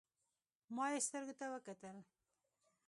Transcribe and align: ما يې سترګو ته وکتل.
ما 0.75 0.85
يې 0.93 0.99
سترګو 1.07 1.33
ته 1.39 1.45
وکتل. 1.53 1.97